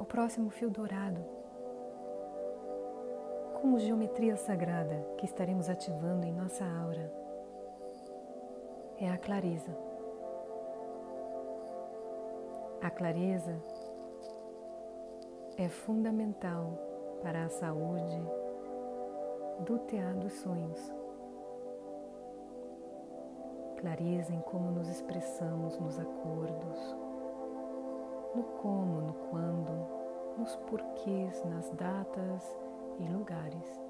O 0.00 0.04
próximo 0.06 0.48
fio 0.48 0.70
dourado, 0.70 1.20
como 3.60 3.78
geometria 3.78 4.34
sagrada 4.34 4.96
que 5.18 5.26
estaremos 5.26 5.68
ativando 5.68 6.24
em 6.24 6.32
nossa 6.32 6.64
aura, 6.64 7.12
é 8.96 9.10
a 9.10 9.18
clareza. 9.18 9.76
A 12.80 12.88
clareza 12.88 13.62
é 15.58 15.68
fundamental 15.68 16.78
para 17.22 17.44
a 17.44 17.50
saúde 17.50 18.22
do 19.66 19.80
teatro 19.80 20.20
dos 20.20 20.32
sonhos. 20.32 20.94
Clareza 23.76 24.32
em 24.32 24.40
como 24.40 24.70
nos 24.70 24.88
expressamos 24.88 25.78
nos 25.78 25.98
acordos, 25.98 26.99
no 28.34 28.42
como, 28.42 29.00
no 29.00 29.12
quando, 29.30 29.86
nos 30.38 30.56
porquês, 30.56 31.44
nas 31.44 31.70
datas 31.70 32.56
e 32.98 33.04
lugares. 33.08 33.80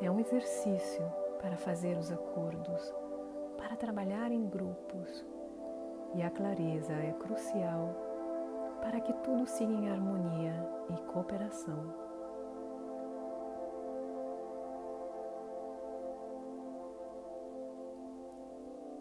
É 0.00 0.10
um 0.10 0.20
exercício 0.20 1.04
para 1.40 1.56
fazer 1.56 1.96
os 1.96 2.10
acordos, 2.10 2.94
para 3.56 3.76
trabalhar 3.76 4.30
em 4.30 4.48
grupos, 4.48 5.24
e 6.14 6.22
a 6.22 6.30
clareza 6.30 6.92
é 6.92 7.12
crucial 7.12 7.94
para 8.80 9.00
que 9.00 9.12
tudo 9.24 9.46
siga 9.46 9.72
em 9.72 9.90
harmonia 9.90 10.54
e 10.90 11.12
cooperação. 11.12 12.07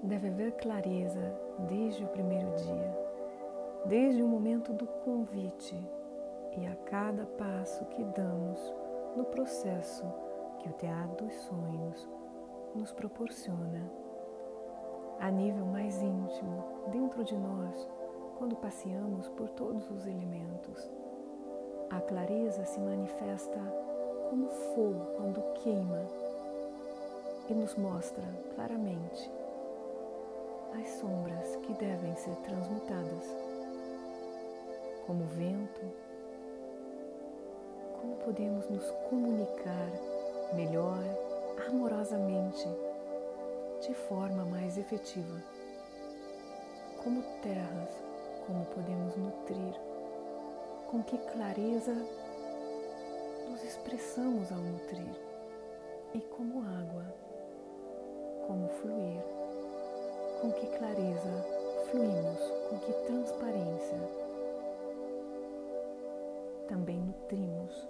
Deve 0.04 0.28
haver 0.28 0.52
clareza 0.54 1.34
desde 1.68 2.04
o 2.04 2.08
primeiro 2.10 2.50
dia, 2.56 2.98
desde 3.86 4.22
o 4.22 4.28
momento 4.28 4.72
do 4.72 4.86
convite 4.86 5.76
e 6.56 6.68
a 6.68 6.76
cada 6.86 7.26
passo 7.26 7.84
que 7.86 8.04
damos 8.04 8.60
no 9.16 9.26
processo 9.26 10.06
que 10.60 10.70
o 10.70 10.74
Teatro 10.74 11.26
dos 11.26 11.34
Sonhos 11.34 12.10
nos 12.76 12.92
proporciona 12.92 13.92
a 15.20 15.32
nível 15.32 15.66
mais 15.66 16.00
íntimo 16.00 16.64
dentro 16.92 17.24
de 17.24 17.36
nós 17.36 17.90
quando 18.38 18.56
passeamos 18.56 19.28
por 19.30 19.50
todos 19.50 19.90
os 19.90 20.06
elementos. 20.06 20.92
A 21.90 22.00
clareza 22.02 22.66
se 22.66 22.80
manifesta 22.80 23.60
como 24.30 24.48
fogo 24.48 25.08
quando 25.16 25.42
queima 25.56 26.06
e 27.50 27.54
nos 27.54 27.76
mostra 27.76 28.24
claramente 28.54 29.37
as 30.80 30.90
sombras 31.00 31.56
que 31.58 31.74
devem 31.74 32.16
ser 32.16 32.36
transmutadas, 32.38 33.36
como 35.06 35.26
vento, 35.26 35.82
como 38.00 38.16
podemos 38.18 38.70
nos 38.70 38.90
comunicar 39.10 39.90
melhor, 40.54 41.04
amorosamente, 41.68 42.68
de 43.82 43.94
forma 43.94 44.46
mais 44.46 44.78
efetiva, 44.78 45.44
como 47.04 47.22
terras 47.42 48.08
como 48.48 48.64
podemos 48.68 49.16
nutrir, 49.18 49.76
com 50.90 51.04
que 51.04 51.18
clareza 51.18 51.94
nos 53.50 53.62
expressamos 53.62 54.50
ao 54.54 54.60
nutrir? 54.60 55.12
E 56.14 56.22
como 56.22 56.62
água, 56.62 57.14
como 58.48 58.70
fluir, 58.70 59.22
com 60.48 60.54
que 60.54 60.68
clareza 60.78 61.46
fluímos, 61.92 62.40
com 62.70 62.80
que 62.80 62.94
transparência 63.06 63.98
também 66.70 66.98
nutrimos 67.00 67.86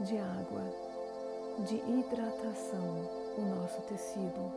de 0.00 0.18
água, 0.18 0.60
de 1.60 1.76
hidratação 1.76 3.08
o 3.38 3.40
nosso 3.40 3.80
tecido 3.82 4.52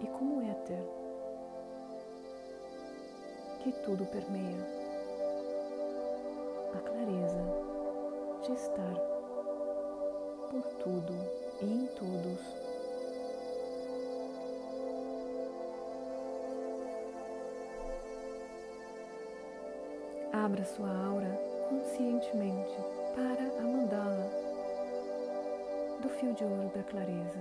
e 0.00 0.06
como 0.08 0.42
éter 0.50 0.82
que 3.62 3.70
tudo 3.84 4.04
permeia. 4.06 4.80
A 6.74 6.78
clareza 6.80 7.44
de 8.42 8.52
estar 8.52 8.94
por 10.50 10.62
tudo 10.82 11.14
e 11.62 11.66
em 11.66 11.86
todos. 11.86 12.59
Abra 20.50 20.64
sua 20.64 20.88
aura 20.88 21.30
conscientemente 21.68 22.76
para 23.14 23.60
a 23.60 23.62
mandala 23.62 24.28
do 26.02 26.08
fio 26.08 26.34
de 26.34 26.42
ouro 26.42 26.68
da 26.74 26.82
clareza 26.82 27.38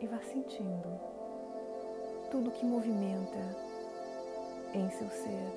e 0.00 0.06
vá 0.06 0.18
sentindo 0.20 0.98
tudo 2.30 2.50
que 2.50 2.64
movimenta 2.64 3.38
em 4.72 4.88
seu 4.88 5.06
ser. 5.10 5.52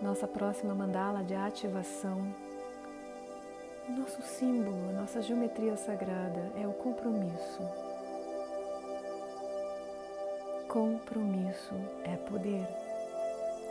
Nossa 0.00 0.26
próxima 0.26 0.74
mandala 0.74 1.22
de 1.22 1.34
ativação, 1.34 2.34
nosso 3.90 4.22
símbolo, 4.22 4.90
nossa 4.92 5.20
geometria 5.20 5.76
sagrada 5.76 6.50
é 6.56 6.66
o 6.66 6.72
compromisso. 6.72 7.89
Compromisso 10.70 11.74
é 12.04 12.16
poder, 12.30 12.64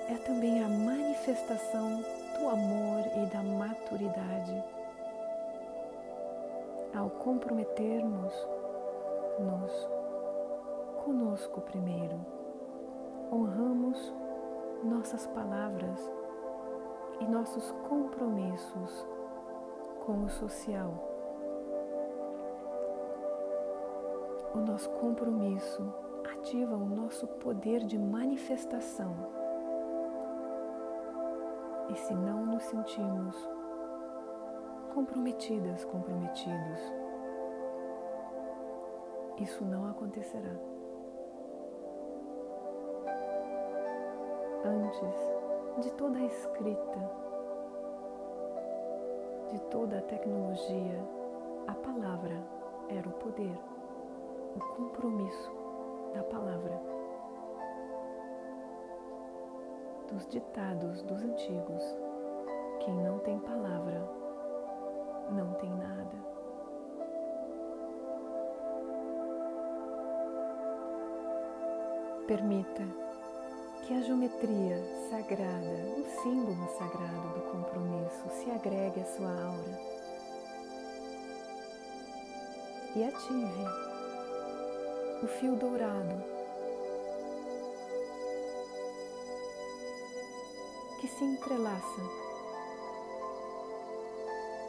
é 0.09 0.15
também 0.25 0.61
a 0.61 0.67
manifestação 0.67 2.03
do 2.37 2.49
amor 2.49 3.05
e 3.15 3.25
da 3.27 3.41
maturidade 3.41 4.61
ao 6.93 7.09
comprometermos-nos 7.09 9.89
conosco 11.05 11.61
primeiro, 11.61 12.19
honramos 13.31 14.13
nossas 14.83 15.25
palavras 15.27 16.11
e 17.21 17.25
nossos 17.25 17.71
compromissos 17.87 19.07
com 20.05 20.25
o 20.25 20.29
social. 20.29 20.93
O 24.53 24.57
nosso 24.57 24.89
compromisso 24.89 26.08
ativa 26.39 26.73
o 26.73 26.85
nosso 26.85 27.27
poder 27.27 27.83
de 27.83 27.97
manifestação. 27.97 29.13
E 31.89 31.95
se 31.95 32.13
não 32.13 32.45
nos 32.45 32.63
sentimos 32.63 33.35
comprometidas, 34.93 35.83
comprometidos. 35.85 36.79
Isso 39.37 39.65
não 39.65 39.89
acontecerá. 39.89 40.55
Antes 44.63 45.83
de 45.83 45.91
toda 45.93 46.19
a 46.19 46.25
escrita, 46.25 47.11
de 49.51 49.59
toda 49.63 49.99
a 49.99 50.01
tecnologia, 50.03 51.03
a 51.67 51.73
palavra 51.73 52.41
era 52.87 53.07
o 53.07 53.13
poder, 53.13 53.57
o 54.55 54.59
compromisso 54.75 55.58
da 56.13 56.23
palavra. 56.23 56.81
Dos 60.11 60.27
ditados 60.27 61.03
dos 61.03 61.21
antigos, 61.21 61.83
quem 62.79 62.95
não 62.95 63.19
tem 63.19 63.39
palavra 63.39 64.01
não 65.31 65.53
tem 65.53 65.69
nada. 65.69 66.17
Permita 72.25 72.83
que 73.83 73.93
a 73.93 74.01
geometria 74.01 74.77
sagrada, 75.09 75.69
o 75.97 76.05
símbolo 76.21 76.67
sagrado 76.77 77.29
do 77.33 77.41
compromisso, 77.51 78.29
se 78.29 78.51
agregue 78.51 79.01
à 79.01 79.05
sua 79.05 79.29
aura 79.29 79.99
e 82.95 83.03
ative 83.03 83.98
o 85.21 85.27
fio 85.27 85.55
dourado 85.55 86.23
que 91.01 91.07
se 91.07 91.23
entrelaça 91.23 92.01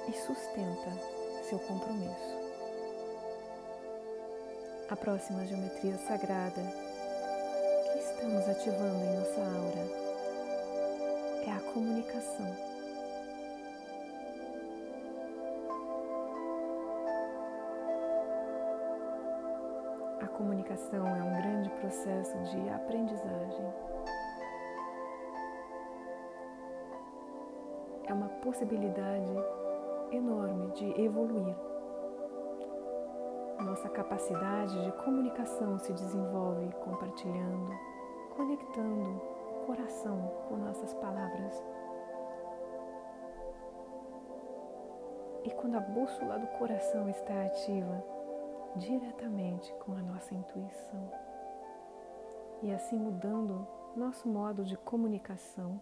e 0.08 0.12
sustenta 0.12 0.90
seu 1.48 1.58
compromisso. 1.60 2.40
A 4.88 4.96
próxima 4.96 5.46
geometria 5.46 5.98
sagrada 5.98 6.89
comunicação 20.90 21.06
é 21.06 21.22
um 21.22 21.40
grande 21.40 21.70
processo 21.70 22.36
de 22.50 22.68
aprendizagem. 22.68 23.72
É 28.06 28.12
uma 28.12 28.28
possibilidade 28.42 29.32
enorme 30.10 30.72
de 30.72 31.00
evoluir. 31.00 31.54
Nossa 33.60 33.88
capacidade 33.88 34.84
de 34.84 34.92
comunicação 35.04 35.78
se 35.78 35.92
desenvolve 35.92 36.72
compartilhando, 36.84 37.70
conectando 38.36 39.22
o 39.52 39.66
coração 39.66 40.18
com 40.48 40.56
nossas 40.56 40.92
palavras. 40.94 41.62
E 45.44 45.50
quando 45.50 45.76
a 45.76 45.80
bússola 45.80 46.38
do 46.38 46.46
coração 46.58 47.08
está 47.08 47.44
ativa, 47.44 48.19
diretamente 48.80 49.70
com 49.84 49.92
a 49.92 50.02
nossa 50.02 50.34
intuição, 50.34 51.12
e 52.62 52.72
assim 52.72 52.96
mudando 52.96 53.68
nosso 53.94 54.26
modo 54.26 54.64
de 54.64 54.76
comunicação, 54.76 55.80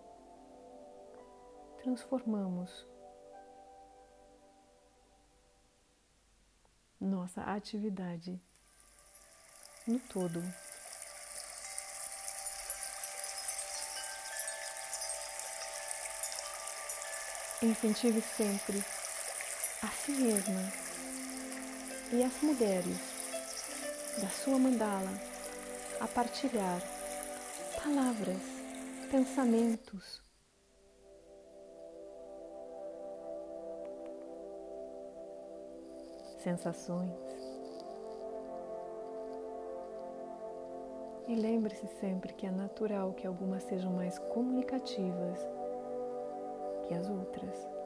transformamos 1.79 2.87
nossa 7.00 7.43
atividade 7.43 8.41
no 9.87 10.00
todo. 10.00 10.43
Incentive 17.62 18.21
sempre 18.21 18.79
a 19.83 19.89
si 19.89 20.12
mesma 20.12 20.88
e 22.10 22.22
as 22.22 22.40
mulheres 22.40 22.96
da 24.20 24.28
sua 24.28 24.58
mandala 24.58 25.10
a 26.00 26.08
partilhar 26.08 26.81
palavras, 27.82 28.40
pensamentos, 29.10 30.22
sensações. 36.38 37.12
E 41.26 41.34
lembre-se 41.34 41.87
sempre 42.00 42.32
que 42.32 42.46
é 42.46 42.50
natural 42.50 43.12
que 43.12 43.26
algumas 43.26 43.62
sejam 43.64 43.93
mais 43.93 44.19
comunicativas 44.19 45.38
que 46.87 46.94
as 46.94 47.08
outras. 47.11 47.77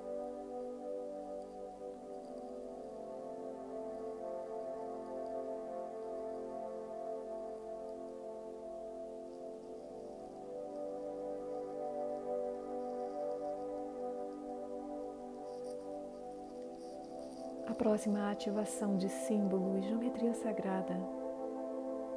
Próxima 17.82 18.31
ativação 18.31 18.96
de 18.96 19.08
símbolo 19.08 19.76
e 19.76 19.82
geometria 19.82 20.32
sagrada, 20.34 20.96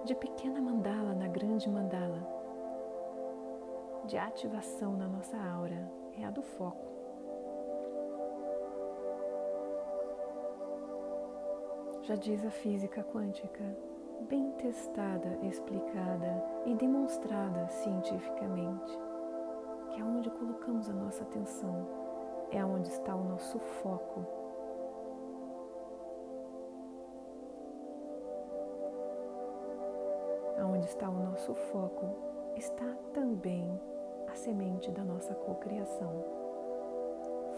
de 0.03 0.13
pequena 0.13 0.61
mandala 0.61 1.15
na 1.15 1.27
grande 1.27 1.67
mandala, 1.67 2.21
de 4.05 4.15
ativação 4.15 4.95
na 4.95 5.07
nossa 5.07 5.35
aura, 5.35 5.91
é 6.19 6.23
a 6.23 6.29
do 6.29 6.43
foco. 6.43 6.85
Já 12.03 12.13
diz 12.13 12.45
a 12.45 12.51
física 12.51 13.03
quântica, 13.03 13.63
bem 14.29 14.51
testada, 14.59 15.39
explicada 15.41 16.45
e 16.67 16.75
demonstrada 16.75 17.67
cientificamente, 17.69 18.99
que 19.89 19.99
é 19.99 20.03
onde 20.03 20.29
colocamos 20.29 20.87
a 20.91 20.93
nossa 20.93 21.23
atenção, 21.23 21.87
é 22.51 22.63
onde 22.63 22.89
está 22.89 23.15
o 23.15 23.23
nosso 23.23 23.57
foco 23.57 24.44
Onde 30.85 30.91
está 30.93 31.09
o 31.09 31.19
nosso 31.19 31.55
foco, 31.55 32.05
está 32.55 32.85
também 33.11 33.81
a 34.31 34.35
semente 34.35 34.91
da 34.91 35.03
nossa 35.03 35.33
cocriação. 35.33 36.23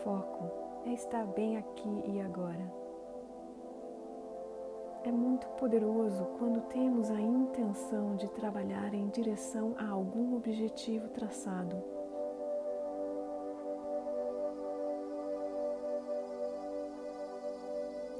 Foco 0.01 0.49
é 0.85 0.93
estar 0.93 1.27
bem 1.27 1.57
aqui 1.57 2.03
e 2.05 2.21
agora. 2.21 2.71
É 5.03 5.11
muito 5.11 5.45
poderoso 5.59 6.23
quando 6.39 6.61
temos 6.69 7.11
a 7.11 7.19
intenção 7.19 8.15
de 8.15 8.29
trabalhar 8.29 8.93
em 8.93 9.09
direção 9.09 9.75
a 9.77 9.89
algum 9.89 10.37
objetivo 10.37 11.09
traçado. 11.09 11.83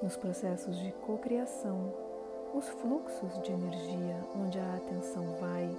Nos 0.04 0.18
processos 0.18 0.78
de 0.78 0.92
cocriação, 0.92 2.07
os 2.58 2.68
fluxos 2.70 3.40
de 3.44 3.52
energia 3.52 4.16
onde 4.36 4.58
a 4.58 4.76
atenção 4.78 5.24
vai 5.40 5.70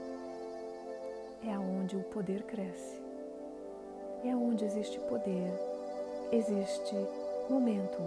é 1.45 1.53
aonde 1.53 1.97
o 1.97 2.05
poder 2.05 2.45
cresce. 2.45 3.03
É 4.25 4.29
onde 4.37 4.65
existe 4.65 5.01
poder, 5.01 5.53
existe 6.31 6.95
momento, 7.51 7.99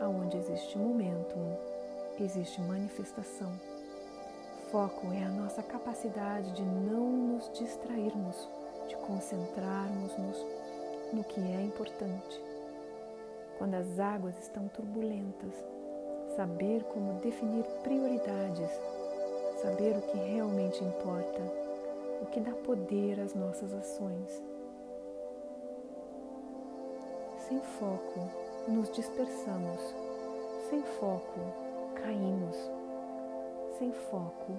aonde 0.00 0.36
existe 0.38 0.76
momento, 0.76 1.36
existe 2.18 2.60
manifestação. 2.62 3.52
Foco 4.72 5.12
é 5.12 5.22
a 5.22 5.28
nossa 5.28 5.62
capacidade 5.62 6.50
de 6.50 6.62
não 6.62 7.08
nos 7.08 7.48
distrairmos, 7.52 8.48
de 8.88 8.96
concentrarmos-nos 8.96 10.44
no 11.12 11.22
que 11.22 11.40
é 11.40 11.62
importante. 11.62 12.42
Quando 13.56 13.74
as 13.74 14.00
águas 14.00 14.36
estão 14.40 14.66
turbulentas, 14.66 15.75
saber 16.36 16.84
como 16.84 17.14
definir 17.20 17.64
prioridades, 17.82 18.70
saber 19.62 19.96
o 19.96 20.02
que 20.02 20.18
realmente 20.18 20.84
importa, 20.84 21.40
o 22.20 22.26
que 22.26 22.40
dá 22.40 22.52
poder 22.52 23.18
às 23.20 23.34
nossas 23.34 23.72
ações. 23.72 24.42
Sem 27.48 27.58
foco, 27.78 28.20
nos 28.68 28.90
dispersamos. 28.92 29.80
Sem 30.68 30.82
foco, 30.82 31.40
caímos. 31.94 32.56
Sem 33.78 33.92
foco, 33.92 34.52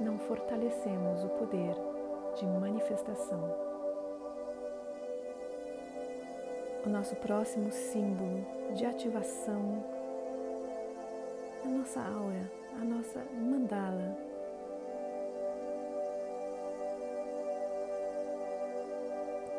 não 0.00 0.18
fortalecemos 0.18 1.24
o 1.24 1.28
poder 1.30 1.74
de 2.36 2.46
manifestação. 2.46 3.73
O 6.84 6.88
nosso 6.88 7.16
próximo 7.16 7.72
símbolo 7.72 8.44
de 8.74 8.84
ativação 8.84 9.82
da 11.62 11.70
nossa 11.70 12.00
aura, 12.00 12.50
a 12.80 12.84
nossa 12.84 13.20
mandala. 13.32 14.16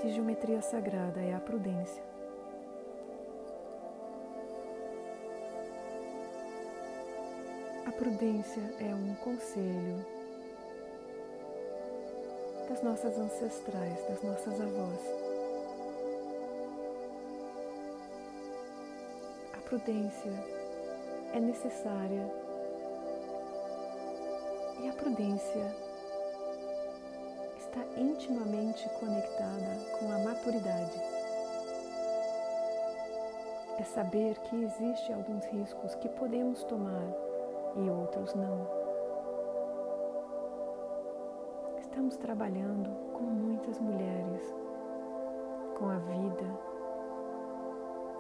De 0.03 0.12
geometria 0.12 0.62
sagrada 0.62 1.20
é 1.20 1.34
a 1.34 1.39
prudência. 1.39 2.03
A 7.88 7.91
prudência 7.91 8.62
é 8.79 8.94
um 8.94 9.15
conselho 9.15 10.05
das 12.70 12.84
nossas 12.84 13.17
ancestrais, 13.17 14.00
das 14.10 14.22
nossas 14.22 14.62
avós. 14.62 15.25
Prudência 19.75 20.32
é 21.34 21.39
necessária 21.39 22.32
e 24.82 24.88
a 24.88 24.94
prudência 24.94 25.75
está 27.58 27.82
intimamente 27.98 28.88
conectada 29.01 30.00
com 30.00 30.13
a 30.13 30.20
maturidade. 30.20 30.98
É 33.77 33.84
saber 33.84 34.38
que 34.44 34.63
existe 34.63 35.12
alguns 35.12 35.44
riscos 35.48 35.94
que 35.96 36.08
podemos 36.08 36.63
tomar 36.63 37.10
e 37.75 37.89
outros 37.89 38.34
não. 38.34 38.65
Estamos 41.79 42.15
trabalhando 42.15 42.89
com 43.12 43.24
muitas 43.24 43.77
mulheres, 43.79 44.53
com 45.77 45.89
a 45.89 45.98
vida, 45.98 46.60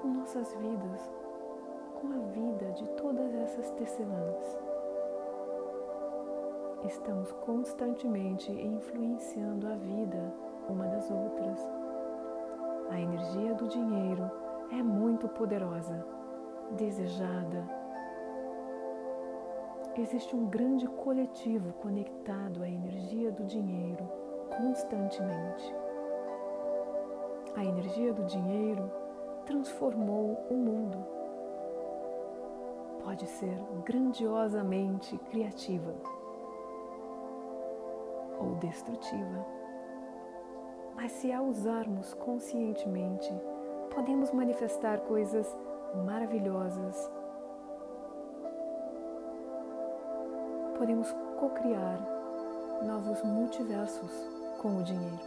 com 0.01 0.09
nossas 0.09 0.53
vidas 0.55 1.24
com 1.95 2.07
a 2.07 2.17
vida 2.31 2.71
de 2.73 2.87
todas 2.91 3.33
essas 3.33 3.71
tecelãs. 3.71 4.59
Estamos 6.85 7.31
constantemente 7.31 8.51
influenciando 8.51 9.67
a 9.67 9.75
vida 9.75 10.33
uma 10.69 10.87
das 10.87 11.09
outras. 11.09 11.59
A 12.89 12.99
energia 12.99 13.53
do 13.55 13.67
dinheiro 13.67 14.29
é 14.71 14.83
muito 14.83 15.27
poderosa. 15.29 16.05
desejada. 16.71 17.63
Existe 19.95 20.35
um 20.35 20.47
grande 20.47 20.87
coletivo 20.87 21.71
conectado 21.73 22.63
à 22.63 22.67
energia 22.67 23.31
do 23.31 23.45
dinheiro 23.45 24.03
constantemente. 24.57 25.75
A 27.55 27.63
energia 27.63 28.13
do 28.13 28.25
dinheiro 28.25 28.91
transformou 29.45 30.45
o 30.49 30.55
mundo. 30.55 31.14
Pode 33.05 33.27
ser 33.27 33.55
grandiosamente 33.85 35.15
criativa 35.29 35.93
ou 38.39 38.55
destrutiva. 38.55 39.45
Mas 40.95 41.11
se 41.11 41.31
a 41.31 41.39
usarmos 41.39 42.15
conscientemente, 42.15 43.31
podemos 43.93 44.31
manifestar 44.31 45.01
coisas 45.01 45.55
maravilhosas. 46.03 47.11
Podemos 50.75 51.11
co-criar 51.39 51.99
novos 52.83 53.21
multiversos 53.21 54.11
com 54.57 54.77
o 54.77 54.83
dinheiro. 54.83 55.19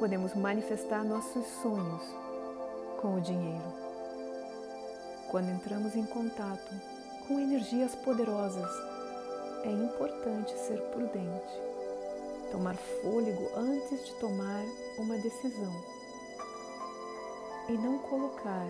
Podemos 0.00 0.34
manifestar 0.34 1.04
nossos 1.04 1.46
sonhos 1.62 2.02
com 3.00 3.14
o 3.14 3.20
dinheiro. 3.20 3.87
Quando 5.30 5.50
entramos 5.50 5.94
em 5.94 6.06
contato 6.06 6.74
com 7.26 7.38
energias 7.38 7.94
poderosas, 7.96 8.70
é 9.62 9.70
importante 9.70 10.56
ser 10.58 10.80
prudente, 10.92 11.60
tomar 12.50 12.74
fôlego 12.74 13.50
antes 13.54 14.06
de 14.06 14.14
tomar 14.20 14.64
uma 14.96 15.18
decisão 15.18 15.84
e 17.68 17.72
não 17.72 17.98
colocar 17.98 18.66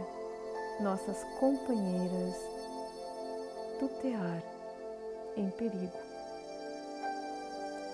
nossas 0.80 1.22
companheiras 1.38 2.34
do 3.78 3.88
tear 4.00 4.42
em 5.36 5.50
perigo. 5.50 5.98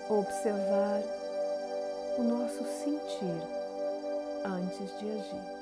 Observar 0.09 1.03
o 2.17 2.23
nosso 2.23 2.63
sentir 2.83 3.41
antes 4.43 4.99
de 4.99 5.11
agir. 5.11 5.54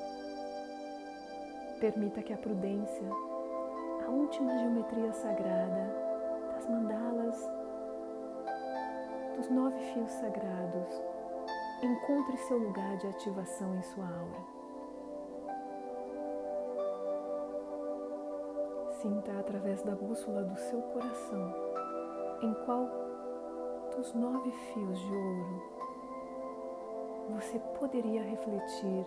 Permita 1.83 2.23
que 2.23 2.31
a 2.31 2.37
prudência, 2.37 3.09
a 4.07 4.09
última 4.09 4.57
geometria 4.57 5.11
sagrada 5.11 5.93
das 6.53 6.65
mandalas, 6.65 7.51
dos 9.35 9.49
nove 9.49 9.77
fios 9.91 10.09
sagrados, 10.13 11.01
encontre 11.81 12.37
seu 12.37 12.57
lugar 12.57 12.95
de 12.99 13.07
ativação 13.07 13.75
em 13.75 13.81
sua 13.81 14.05
aura. 14.05 14.39
Sinta 19.01 19.37
através 19.37 19.83
da 19.83 19.93
bússola 19.93 20.41
do 20.41 20.55
seu 20.55 20.81
coração 20.83 21.53
em 22.43 22.53
qual 22.65 22.87
dos 23.93 24.13
nove 24.13 24.51
fios 24.51 24.99
de 25.01 25.13
ouro 25.13 25.73
você 27.29 27.59
poderia 27.77 28.23
refletir 28.23 29.05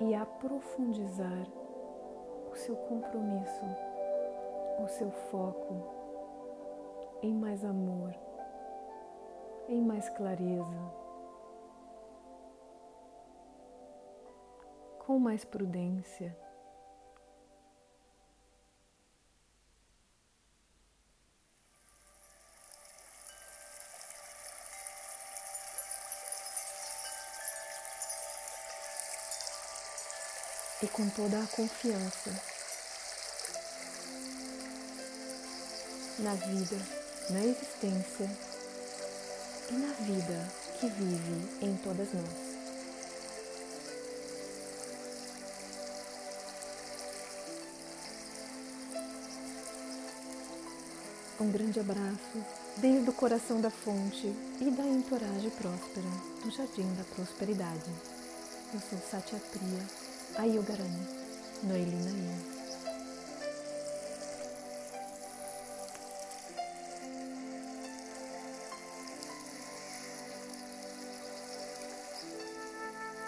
e 0.00 0.14
aprofundizar 0.14 1.46
o 2.50 2.56
seu 2.56 2.76
compromisso, 2.76 3.64
o 4.82 4.88
seu 4.88 5.10
foco 5.10 5.98
em 7.22 7.34
mais 7.34 7.64
amor, 7.64 8.14
em 9.68 9.82
mais 9.82 10.08
clareza, 10.10 10.78
com 15.04 15.18
mais 15.18 15.44
prudência. 15.44 16.36
E 30.82 30.86
com 30.86 31.08
toda 31.10 31.42
a 31.42 31.46
confiança 31.48 32.30
na 36.20 36.34
vida, 36.34 36.76
na 37.30 37.44
existência 37.44 38.30
e 39.70 39.72
na 39.74 39.92
vida 39.94 40.48
que 40.78 40.88
vive 40.88 41.66
em 41.66 41.76
todas 41.78 42.12
nós. 42.12 42.48
Um 51.40 51.52
grande 51.52 51.78
abraço 51.78 52.44
desde 52.76 53.10
o 53.10 53.12
coração 53.12 53.60
da 53.60 53.70
fonte 53.70 54.26
e 54.60 54.70
da 54.70 54.82
entourage 54.84 55.50
próspera 55.50 56.08
do 56.42 56.50
Jardim 56.50 56.94
da 56.94 57.04
Prosperidade. 57.14 57.90
Eu 58.74 58.80
sou 58.80 58.98
Satya 58.98 59.38
Priya 59.50 59.97
Ayogarani, 60.38 61.02
Noelina 61.66 62.10
Yin. 62.10 62.57